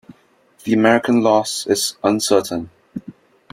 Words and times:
The 0.63 0.73
American 0.73 1.21
loss 1.21 1.67
is 1.67 1.95
uncertain. 2.03 2.71